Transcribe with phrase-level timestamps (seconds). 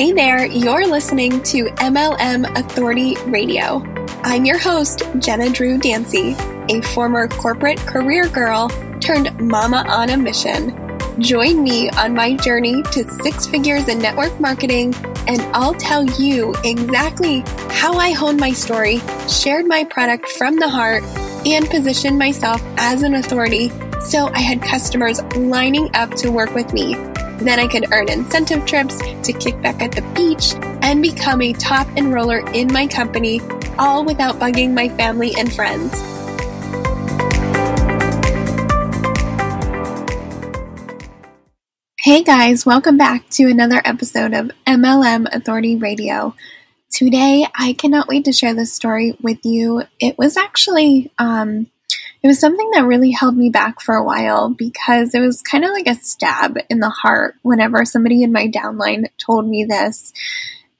[0.00, 3.82] Hey there, you're listening to MLM Authority Radio.
[4.24, 6.34] I'm your host, Jenna Drew Dancy,
[6.70, 10.74] a former corporate career girl turned mama on a mission.
[11.20, 14.94] Join me on my journey to six figures in network marketing,
[15.28, 20.68] and I'll tell you exactly how I honed my story, shared my product from the
[20.70, 21.02] heart,
[21.44, 23.70] and positioned myself as an authority
[24.00, 27.09] so I had customers lining up to work with me.
[27.40, 31.54] Then I could earn incentive trips to kick back at the beach and become a
[31.54, 33.40] top enroller in my company,
[33.78, 35.90] all without bugging my family and friends.
[41.98, 46.34] Hey guys, welcome back to another episode of MLM Authority Radio.
[46.90, 49.84] Today, I cannot wait to share this story with you.
[49.98, 51.68] It was actually, um,
[52.22, 55.64] it was something that really held me back for a while because it was kind
[55.64, 60.12] of like a stab in the heart whenever somebody in my downline told me this.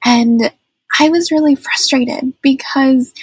[0.05, 0.51] And
[0.99, 3.13] I was really frustrated because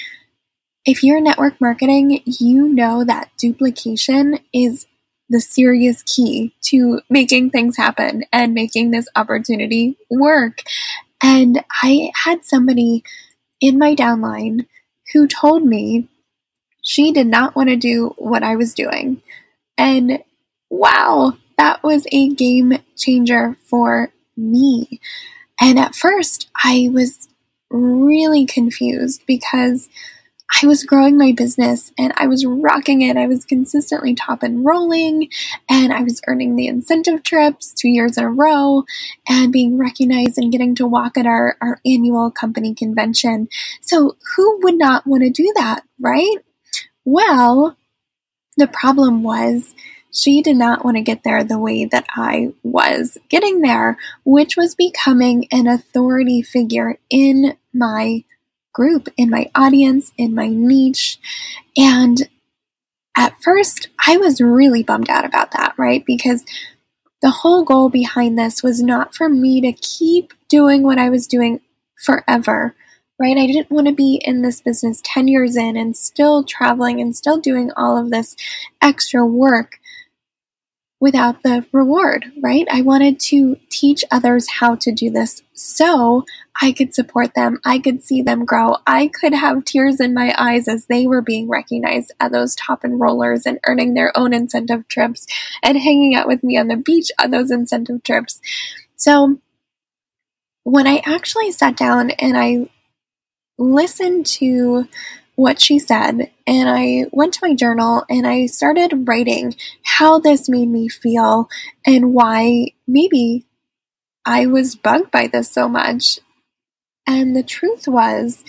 [0.85, 4.87] if you're network marketing, you know that duplication is
[5.29, 10.63] the serious key to making things happen and making this opportunity work.
[11.23, 13.05] And I had somebody
[13.61, 14.67] in my downline
[15.13, 16.09] who told me
[16.89, 19.21] she did not want to do what I was doing.
[19.77, 20.25] And
[20.71, 24.99] wow, that was a game changer for me.
[25.61, 27.29] And at first, I was
[27.69, 29.91] really confused because
[30.63, 33.19] I was growing my business and I was rocking it.
[33.19, 35.29] I was consistently top enrolling
[35.69, 38.85] and I was earning the incentive trips two years in a row
[39.29, 43.49] and being recognized and getting to walk at our, our annual company convention.
[43.83, 46.39] So, who would not want to do that, right?
[47.11, 47.79] Well,
[48.59, 49.75] the problem was
[50.13, 54.59] she did not want to get there the way that I was getting there, which
[54.59, 58.25] was becoming an authority figure in my
[58.75, 61.19] group, in my audience, in my niche.
[61.79, 62.29] And
[63.17, 66.05] at first, I was really bummed out about that, right?
[66.05, 66.45] Because
[67.23, 71.27] the whole goal behind this was not for me to keep doing what I was
[71.27, 71.63] doing
[72.05, 72.75] forever,
[73.19, 73.37] right?
[73.37, 77.17] I didn't want to be in this business 10 years in and still traveling and
[77.17, 78.37] still doing all of this
[78.81, 79.81] extra work
[81.01, 82.67] without the reward, right?
[82.71, 86.25] I wanted to teach others how to do this so
[86.61, 87.61] I could support them.
[87.65, 88.79] I could see them grow.
[88.85, 92.83] I could have tears in my eyes as they were being recognized at those top
[92.83, 95.27] enrollers and earning their own incentive trips
[95.63, 98.41] and hanging out with me on the beach on those incentive trips.
[98.97, 99.39] So
[100.65, 102.69] when I actually sat down and I
[103.59, 104.87] listened to
[105.35, 109.55] what she said and I went to my journal and I started writing
[109.85, 111.49] how this made me feel
[111.87, 113.47] and why maybe
[114.25, 116.19] I was bugged by this so much.
[117.07, 118.45] And the truth was,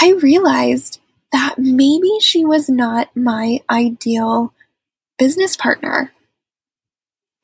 [0.00, 1.00] I realized
[1.32, 4.54] that maybe she was not my ideal
[5.18, 6.12] business partner.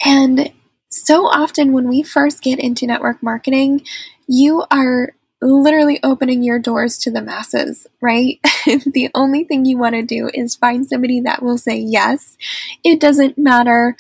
[0.04, 0.52] And
[0.88, 3.84] so often when we first get into network marketing,
[4.26, 8.40] you are literally opening your doors to the masses, right?
[8.66, 12.36] the only thing you want to do is find somebody that will say yes.
[12.84, 13.96] It doesn't matter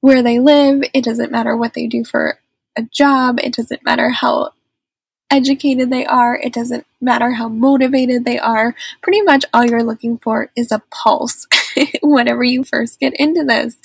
[0.00, 2.38] where they live, it doesn't matter what they do for
[2.76, 4.50] a job, it doesn't matter how
[5.30, 8.74] educated they are, it doesn't matter how motivated they are.
[9.02, 11.46] Pretty much all you're looking for is a pulse
[12.02, 13.76] whenever you first get into this.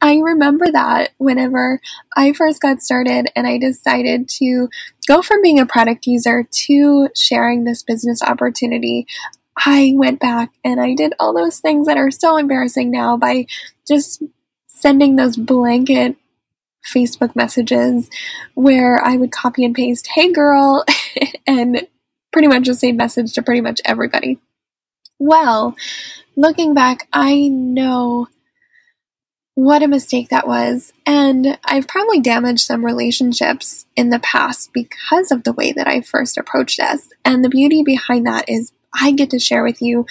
[0.00, 1.80] I remember that whenever
[2.16, 4.68] I first got started and I decided to
[5.08, 9.06] go from being a product user to sharing this business opportunity,
[9.56, 13.46] I went back and I did all those things that are so embarrassing now by
[13.86, 14.22] just
[14.66, 16.16] sending those blanket
[16.86, 18.10] Facebook messages
[18.54, 20.84] where I would copy and paste, hey girl,
[21.46, 21.86] and
[22.32, 24.38] pretty much the same message to pretty much everybody.
[25.18, 25.76] Well,
[26.36, 28.28] looking back, I know
[29.54, 30.92] what a mistake that was.
[31.06, 36.00] And I've probably damaged some relationships in the past because of the way that I
[36.00, 37.12] first approached this.
[37.24, 40.06] And the beauty behind that is I get to share with you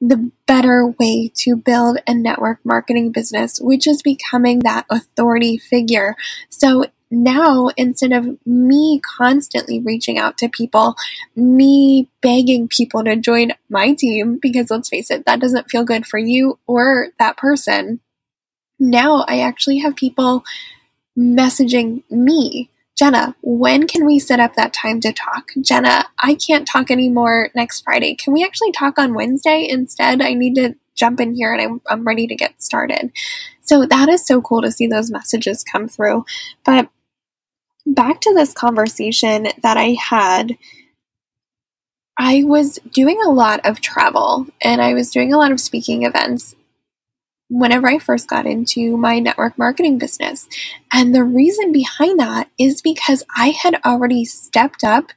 [0.00, 6.16] the better way to build a network marketing business, which is becoming that authority figure.
[6.50, 10.96] So now instead of me constantly reaching out to people,
[11.34, 16.06] me begging people to join my team, because let's face it, that doesn't feel good
[16.06, 18.00] for you or that person.
[18.78, 20.44] Now I actually have people
[21.18, 25.50] messaging me Jenna, when can we set up that time to talk?
[25.60, 28.14] Jenna, I can't talk anymore next Friday.
[28.14, 30.22] Can we actually talk on Wednesday instead?
[30.22, 33.12] I need to jump in here and I'm, I'm ready to get started.
[33.60, 36.24] So that is so cool to see those messages come through.
[36.64, 36.88] But
[37.84, 40.56] back to this conversation that I had,
[42.18, 46.04] I was doing a lot of travel and I was doing a lot of speaking
[46.04, 46.54] events
[47.48, 50.48] whenever I first got into my network marketing business.
[50.92, 55.12] And the reason behind that is because I had already stepped up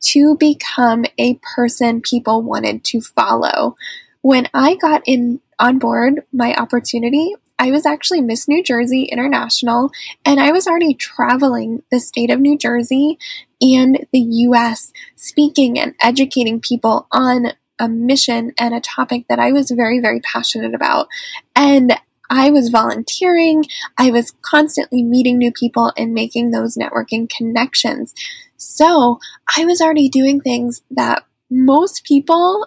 [0.00, 3.76] to become a person people wanted to follow.
[4.22, 9.90] When I got in on board my opportunity, I was actually Miss New Jersey International,
[10.24, 13.18] and I was already traveling the state of New Jersey
[13.60, 19.52] and the US, speaking and educating people on a mission and a topic that I
[19.52, 21.08] was very, very passionate about.
[21.54, 21.94] And
[22.30, 23.64] I was volunteering,
[23.96, 28.14] I was constantly meeting new people and making those networking connections.
[28.56, 29.18] So
[29.56, 32.66] I was already doing things that most people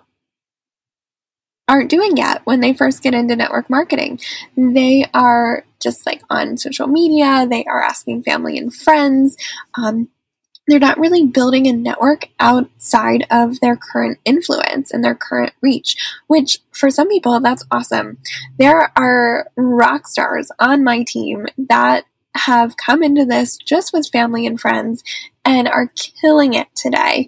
[1.68, 4.20] aren't doing yet when they first get into network marketing.
[4.58, 9.38] They are just like on social media, they are asking family and friends.
[9.76, 10.10] Um,
[10.68, 15.98] they're not really building a network outside of their current influence and their current reach,
[16.28, 18.18] which for some people, that's awesome.
[18.58, 22.06] There are rock stars on my team that
[22.36, 25.04] have come into this just with family and friends
[25.44, 25.92] and are
[26.22, 27.28] killing it today.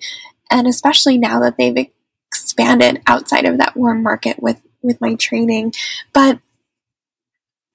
[0.49, 1.89] And especially now that they've
[2.33, 5.71] expanded outside of that warm market with with my training
[6.13, 6.39] but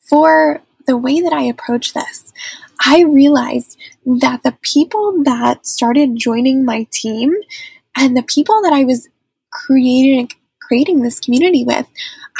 [0.00, 2.32] for the way that I approach this
[2.80, 3.78] I realized
[4.20, 7.34] that the people that started joining my team
[7.96, 9.08] and the people that I was
[9.50, 10.30] creating
[10.60, 11.86] creating this community with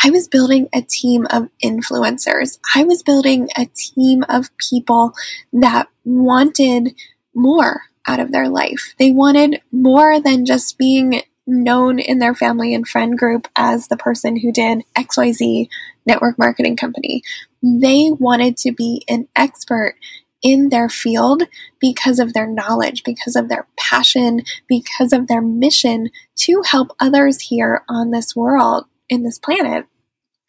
[0.02, 2.58] I was building a team of influencers.
[2.74, 5.12] I was building a team of people
[5.52, 6.94] that wanted
[7.34, 8.94] more out of their life.
[8.98, 13.96] They wanted more than just being known in their family and friend group as the
[13.96, 15.68] person who did XYZ
[16.06, 17.22] network marketing company.
[17.62, 19.96] They wanted to be an expert
[20.42, 21.42] in their field
[21.80, 27.40] because of their knowledge, because of their passion, because of their mission to help others
[27.40, 29.86] here on this world, in this planet.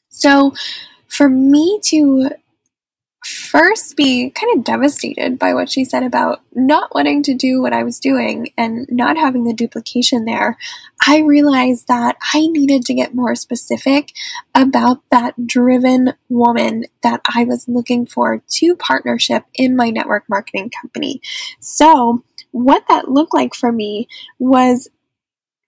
[0.09, 0.53] So,
[1.07, 2.29] for me to
[3.23, 7.73] first be kind of devastated by what she said about not wanting to do what
[7.73, 10.57] I was doing and not having the duplication there,
[11.05, 14.13] I realized that I needed to get more specific
[14.55, 20.69] about that driven woman that I was looking for to partnership in my network marketing
[20.69, 21.21] company.
[21.59, 24.07] So, what that looked like for me
[24.39, 24.89] was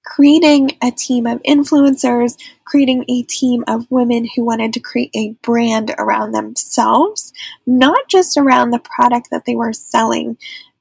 [0.03, 5.36] creating a team of influencers, creating a team of women who wanted to create a
[5.42, 7.33] brand around themselves,
[7.65, 10.38] not just around the product that they were selling.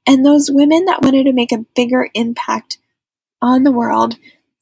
[0.07, 2.79] And those women that wanted to make a bigger impact
[3.41, 4.17] on the world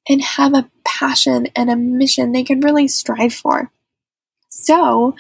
[0.08, 3.72] and have a passion and a mission they could really strive for.
[4.50, 5.16] So,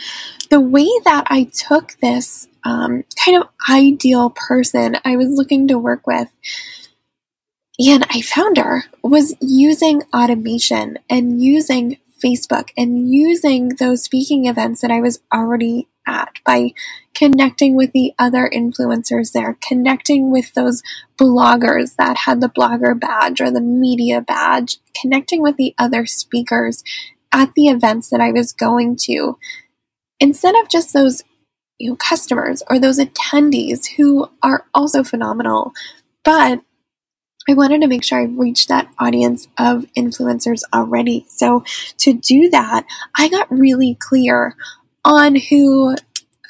[0.49, 5.77] the way that I took this um, kind of ideal person I was looking to
[5.77, 6.29] work with
[7.79, 14.81] and I found her was using automation and using Facebook and using those speaking events
[14.81, 16.71] that I was already at by
[17.13, 20.83] connecting with the other influencers there, connecting with those
[21.17, 26.83] bloggers that had the blogger badge or the media badge, connecting with the other speakers
[27.31, 29.37] at the events that I was going to.
[30.19, 31.23] Instead of just those
[31.77, 35.71] you know, customers or those attendees who are also phenomenal,
[36.25, 36.61] but
[37.49, 41.25] I wanted to make sure I reached that audience of influencers already.
[41.29, 41.63] So
[41.97, 44.55] to do that, I got really clear
[45.03, 45.95] on who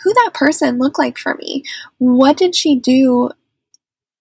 [0.04, 1.64] who that person looked like for me.
[2.00, 3.30] What did she do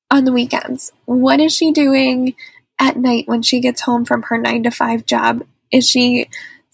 [0.08, 0.92] on the weekends?
[1.04, 2.36] What is she doing
[2.78, 5.44] at night when she gets home from her 9 to 5 job?
[5.72, 6.28] Is she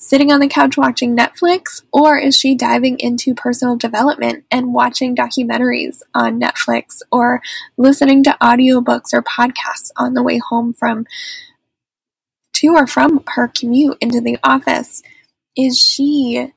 [0.04, 5.16] sitting on the couch watching Netflix, or is she diving into personal development and watching
[5.16, 7.40] documentaries on Netflix or
[7.78, 11.06] listening to audiobooks or podcasts on the way home from
[12.52, 15.02] to or from her commute into the office?
[15.56, 16.52] Is she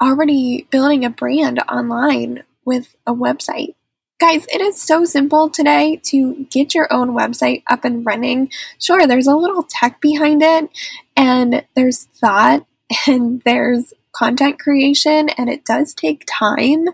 [0.00, 3.74] already building a brand online with a website?
[4.20, 8.50] Guys, it is so simple today to get your own website up and running.
[8.78, 10.68] Sure, there's a little tech behind it,
[11.16, 12.66] and there's thought,
[13.06, 16.84] and there's content creation, and it does take time.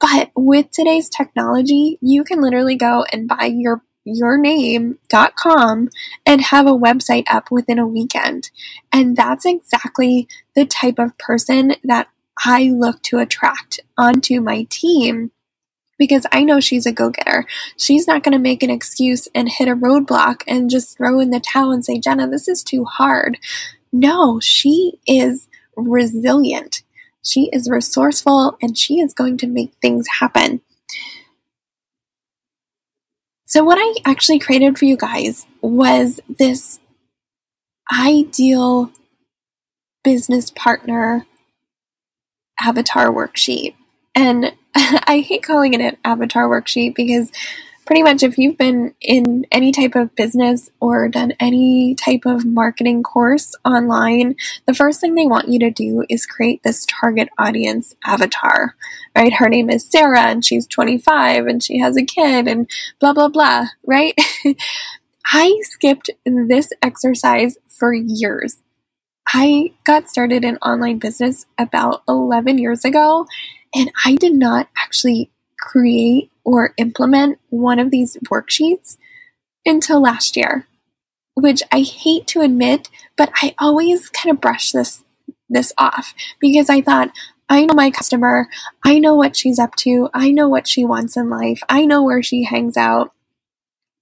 [0.00, 5.88] But with today's technology, you can literally go and buy your yourname.com
[6.24, 8.52] and have a website up within a weekend.
[8.92, 12.08] And that's exactly the type of person that
[12.44, 15.32] I look to attract onto my team
[15.98, 17.46] because I know she's a go getter.
[17.76, 21.30] She's not going to make an excuse and hit a roadblock and just throw in
[21.30, 23.38] the towel and say, Jenna, this is too hard.
[23.92, 26.82] No, she is resilient.
[27.22, 30.60] She is resourceful and she is going to make things happen.
[33.44, 36.80] So, what I actually created for you guys was this
[37.92, 38.90] ideal
[40.02, 41.26] business partner
[42.60, 43.74] avatar worksheet.
[44.14, 47.30] And I hate calling it an avatar worksheet because
[47.84, 52.46] pretty much if you've been in any type of business or done any type of
[52.46, 54.36] marketing course online,
[54.66, 58.76] the first thing they want you to do is create this target audience avatar,
[59.16, 59.34] right?
[59.34, 63.28] Her name is Sarah and she's 25 and she has a kid and blah, blah,
[63.28, 64.14] blah, right?
[65.26, 68.62] I skipped this exercise for years.
[69.34, 73.26] I got started in online business about 11 years ago,
[73.74, 78.96] and I did not actually create or implement one of these worksheets
[79.64, 80.66] until last year,
[81.34, 85.04] which I hate to admit, but I always kind of brush this
[85.48, 87.10] this off because I thought
[87.48, 88.48] I know my customer,
[88.82, 92.02] I know what she's up to, I know what she wants in life, I know
[92.02, 93.12] where she hangs out.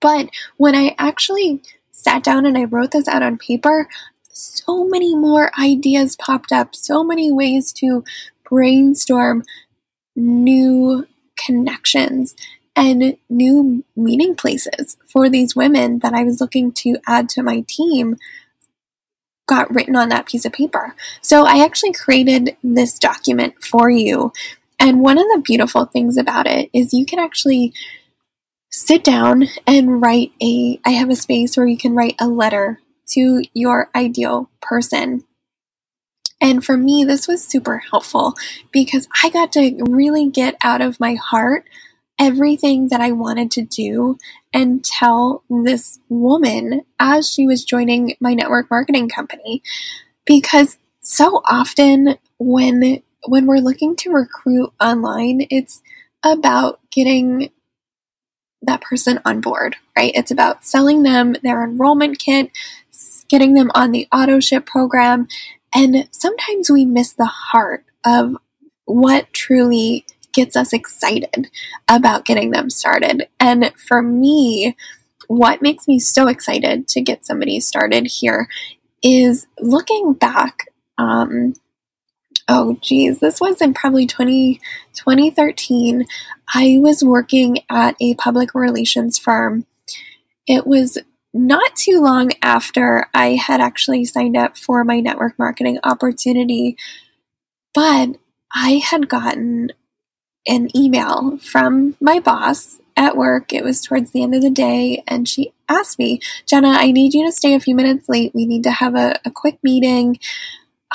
[0.00, 3.88] But when I actually sat down and I wrote this out on paper,
[4.32, 8.04] so many more ideas popped up, so many ways to
[8.50, 9.44] brainstorm
[10.16, 12.34] new connections
[12.76, 17.64] and new meeting places for these women that I was looking to add to my
[17.66, 18.16] team
[19.46, 20.94] got written on that piece of paper.
[21.20, 24.32] So I actually created this document for you.
[24.78, 27.72] And one of the beautiful things about it is you can actually
[28.70, 32.80] sit down and write a I have a space where you can write a letter
[33.08, 35.24] to your ideal person
[36.40, 38.34] and for me, this was super helpful
[38.72, 41.64] because I got to really get out of my heart
[42.18, 44.18] everything that I wanted to do
[44.52, 49.62] and tell this woman as she was joining my network marketing company.
[50.26, 55.82] Because so often when when we're looking to recruit online, it's
[56.24, 57.50] about getting
[58.62, 60.12] that person on board, right?
[60.14, 62.50] It's about selling them their enrollment kit,
[63.28, 65.28] getting them on the auto ship program,
[65.74, 68.36] and sometimes we miss the heart of
[68.84, 71.50] what truly gets us excited
[71.88, 73.28] about getting them started.
[73.38, 74.76] And for me,
[75.28, 78.48] what makes me so excited to get somebody started here
[79.02, 80.66] is looking back.
[80.98, 81.54] Um,
[82.48, 84.60] oh, geez, this was in probably 20,
[84.94, 86.06] 2013.
[86.52, 89.66] I was working at a public relations firm.
[90.46, 90.98] It was
[91.32, 96.76] not too long after I had actually signed up for my network marketing opportunity,
[97.74, 98.16] but
[98.52, 99.70] I had gotten
[100.46, 103.52] an email from my boss at work.
[103.52, 107.14] It was towards the end of the day, and she asked me, Jenna, I need
[107.14, 108.34] you to stay a few minutes late.
[108.34, 110.18] We need to have a, a quick meeting.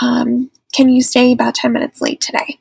[0.01, 2.59] Um, can you stay about 10 minutes late today?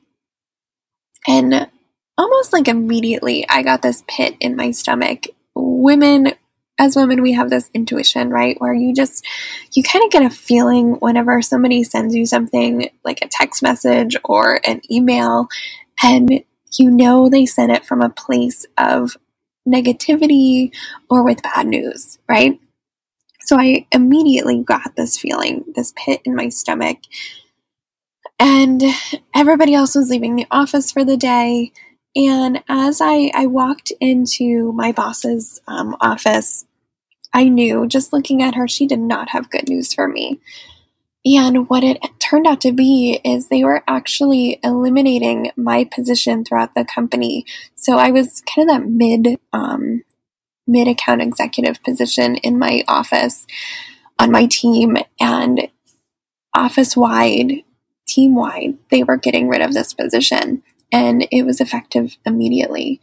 [1.26, 1.68] And
[2.16, 5.24] almost like immediately, I got this pit in my stomach.
[5.54, 6.34] Women
[6.78, 9.24] as women we have this intuition right where you just
[9.72, 14.16] you kind of get a feeling whenever somebody sends you something like a text message
[14.24, 15.48] or an email
[16.02, 19.16] and you know they sent it from a place of
[19.66, 20.74] negativity
[21.08, 22.60] or with bad news right?
[23.40, 26.98] So i immediately got this feeling this pit in my stomach.
[28.40, 28.82] And
[29.34, 31.72] everybody else was leaving the office for the day
[32.16, 36.64] and as I, I walked into my boss's um, office,
[37.32, 40.40] I knew just looking at her, she did not have good news for me.
[41.24, 46.74] And what it turned out to be is they were actually eliminating my position throughout
[46.74, 47.46] the company.
[47.74, 50.04] So I was kind of that mid um,
[50.66, 53.46] mid account executive position in my office
[54.18, 55.68] on my team, and
[56.54, 57.62] office wide,
[58.06, 60.62] team wide, they were getting rid of this position
[60.94, 63.00] and it was effective immediately.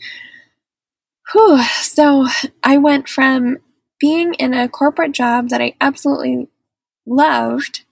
[1.33, 1.62] Whew.
[1.81, 2.25] So
[2.63, 3.57] I went from
[4.00, 6.48] being in a corporate job that I absolutely
[7.05, 7.83] loved,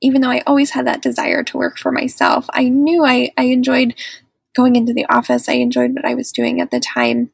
[0.00, 3.44] even though I always had that desire to work for myself, I knew I, I
[3.44, 3.94] enjoyed
[4.56, 5.48] going into the office.
[5.48, 7.30] I enjoyed what I was doing at the time.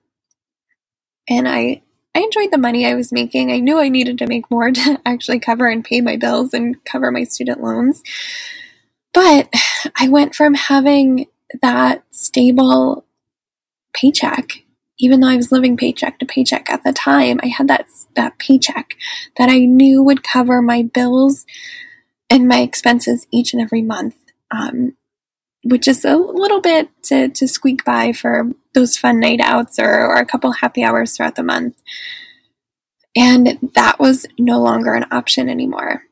[1.27, 1.83] And I
[2.15, 3.51] I enjoyed the money I was making.
[3.51, 6.85] I knew I needed to make more to actually cover and pay my bills and
[6.85, 8.03] cover my student loans.
[9.15, 9.49] But
[9.97, 11.27] I went from having
[11.63, 13.05] that stable
[13.95, 14.63] paycheck
[14.99, 17.87] even though I was living paycheck to paycheck at the time, I had that
[18.17, 18.97] that paycheck
[19.37, 21.47] that I knew would cover my bills
[22.29, 24.17] and my expenses each and every month,
[24.51, 24.97] um,
[25.65, 29.89] which is a little bit to, to squeak by for those fun night outs or,
[29.89, 31.77] or a couple happy hours throughout the month.
[33.17, 36.03] And that was no longer an option anymore.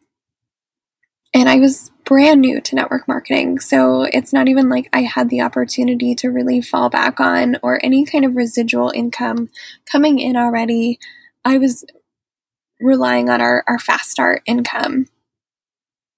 [1.34, 3.58] And I was brand new to network marketing.
[3.58, 7.84] So it's not even like I had the opportunity to really fall back on or
[7.84, 9.50] any kind of residual income
[9.90, 10.98] coming in already.
[11.44, 11.84] I was
[12.80, 15.06] relying on our, our fast start income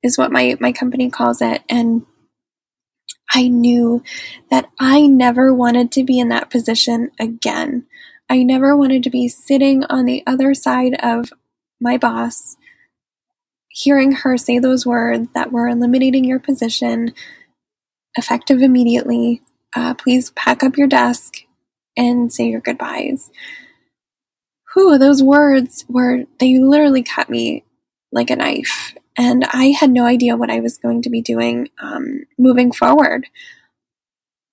[0.03, 1.63] is what my, my company calls it.
[1.69, 2.05] And
[3.35, 4.03] I knew
[4.51, 7.87] that I never wanted to be in that position again.
[8.31, 11.33] I never wanted to be sitting on the other side of
[11.81, 12.57] my boss,
[13.79, 17.15] hearing her say those words that were eliminating your position,
[18.17, 19.41] effective immediately.
[19.77, 21.35] Uh, please pack up your desk
[21.97, 23.31] and say your goodbyes.
[24.75, 27.65] Whew, those words were, they literally cut me
[28.11, 28.95] like a knife.
[29.17, 33.27] And I had no idea what I was going to be doing um, moving forward.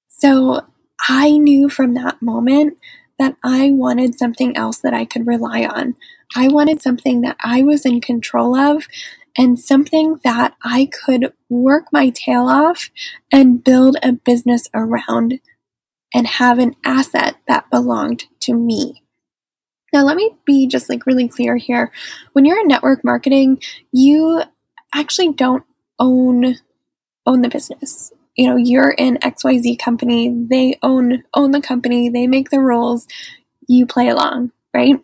[0.07, 0.61] So
[1.07, 2.77] I knew from that moment
[3.17, 5.95] that I wanted something else that I could rely on.
[6.35, 8.87] I wanted something that I was in control of
[9.37, 12.89] and something that I could work my tail off
[13.31, 15.39] and build a business around
[16.13, 19.03] and have an asset that belonged to me.
[19.91, 21.91] Now, let me be just like really clear here.
[22.33, 24.41] When you're in network marketing, you
[24.93, 25.63] actually don't
[25.99, 26.55] own
[27.25, 28.11] own the business.
[28.35, 33.07] You know, you're in XYZ company, they own own the company, they make the rules,
[33.67, 34.95] you play along, right?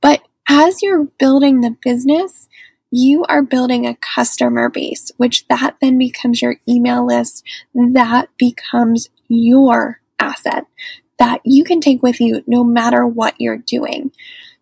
[0.00, 2.48] But as you're building the business,
[2.90, 7.44] you are building a customer base, which that then becomes your email list.
[7.74, 10.64] That becomes your asset
[11.18, 14.12] that you can take with you no matter what you're doing.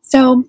[0.01, 0.45] So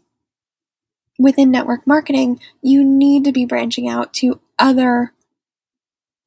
[1.20, 5.14] within network marketing, you need to be branching out to other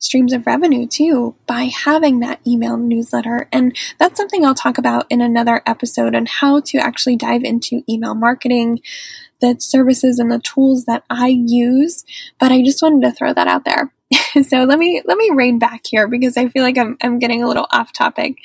[0.00, 3.49] streams of revenue too by having that email newsletter.
[3.52, 7.85] And that's something I'll talk about in another episode on how to actually dive into
[7.88, 8.80] email marketing,
[9.40, 12.04] the services and the tools that I use.
[12.40, 13.92] But I just wanted to throw that out there.
[14.42, 17.42] so let me let me rein back here because I feel like I'm I'm getting
[17.42, 18.38] a little off topic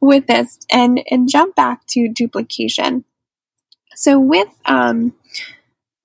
[0.00, 3.04] with this and and jump back to duplication.
[3.96, 5.14] So with um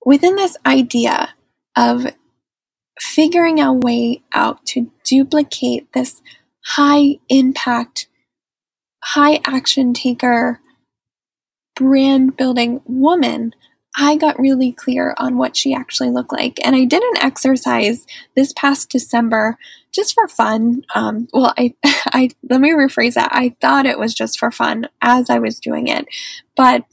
[0.04, 1.34] within this idea
[1.78, 2.08] of
[3.00, 6.22] figuring a way out to duplicate this
[6.64, 8.08] high impact,
[9.04, 10.60] high action taker,
[11.76, 13.54] brand building woman,
[13.98, 16.60] I got really clear on what she actually looked like.
[16.66, 18.06] And I did an exercise
[18.36, 19.58] this past December
[19.94, 20.84] just for fun.
[20.94, 23.30] Um, well, I, I, let me rephrase that.
[23.32, 26.08] I thought it was just for fun as I was doing it.
[26.58, 26.84] But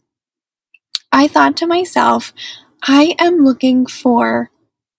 [1.10, 2.32] I thought to myself,
[2.86, 4.50] I am looking for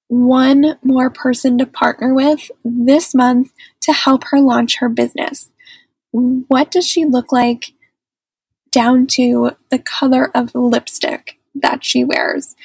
[0.08, 5.50] one more person to partner with this month to help her launch her business.
[6.12, 7.74] What does she look like
[8.72, 12.56] down to the color of lipstick that she wears?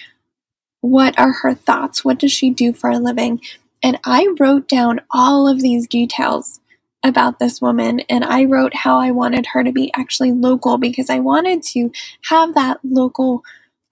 [0.80, 2.04] What are her thoughts?
[2.04, 3.40] What does she do for a living?
[3.82, 6.60] And I wrote down all of these details
[7.04, 11.08] about this woman and I wrote how I wanted her to be actually local because
[11.08, 11.92] I wanted to
[12.28, 13.44] have that local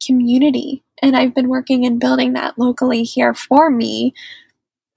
[0.04, 4.14] community and I've been working and building that locally here for me,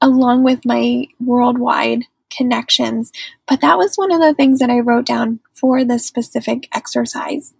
[0.01, 3.11] along with my worldwide connections.
[3.47, 7.53] But that was one of the things that I wrote down for this specific exercise.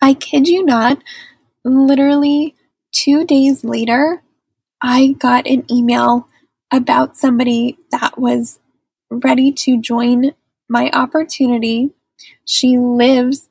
[0.00, 1.02] I kid you not,
[1.64, 2.54] literally
[2.92, 4.22] two days later,
[4.82, 6.28] I got an email
[6.72, 8.60] about somebody that was
[9.10, 10.32] ready to join
[10.68, 11.90] my opportunity.
[12.44, 13.48] She lives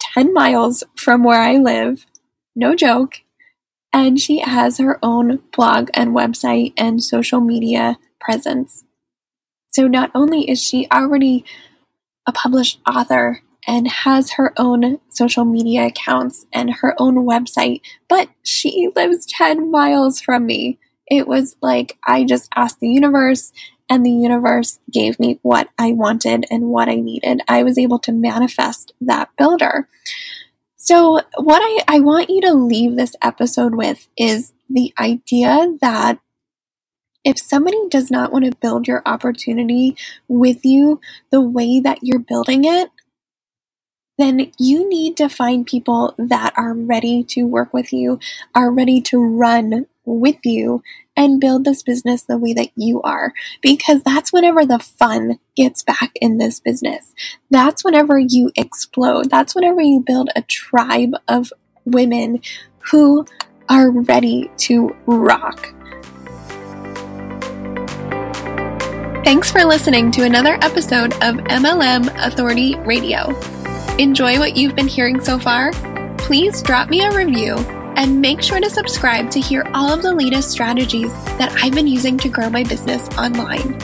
[0.00, 2.06] 10 miles from where I live.
[2.54, 3.22] No joke
[3.96, 8.84] and she has her own blog and website and social media presence.
[9.70, 11.46] So not only is she already
[12.26, 18.28] a published author and has her own social media accounts and her own website, but
[18.42, 20.78] she lives 10 miles from me.
[21.06, 23.50] It was like I just asked the universe,
[23.88, 27.40] and the universe gave me what I wanted and what I needed.
[27.48, 29.88] I was able to manifest that builder.
[30.86, 36.20] So, what I, I want you to leave this episode with is the idea that
[37.24, 39.96] if somebody does not want to build your opportunity
[40.28, 41.00] with you
[41.32, 42.90] the way that you're building it,
[44.16, 48.20] then you need to find people that are ready to work with you,
[48.54, 50.84] are ready to run with you
[51.16, 53.32] and build this business the way that you are.
[53.62, 57.14] Because that's whenever the fun gets back in this business.
[57.50, 59.30] That's whenever you explode.
[59.30, 61.52] That's whenever you build a tribe of
[61.84, 62.40] women
[62.90, 63.24] who
[63.68, 65.72] are ready to rock.
[69.24, 73.36] Thanks for listening to another episode of MLM Authority Radio.
[73.98, 75.72] Enjoy what you've been hearing so far?
[76.16, 77.56] Please drop me a review
[77.96, 81.86] And make sure to subscribe to hear all of the latest strategies that I've been
[81.86, 83.78] using to grow my business online.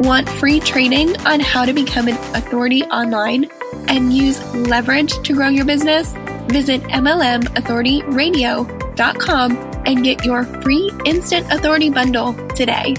[0.00, 3.50] Want free training on how to become an authority online
[3.88, 6.12] and use leverage to grow your business?
[6.46, 12.94] Visit MLMauthorityradio.com and get your free instant authority bundle today.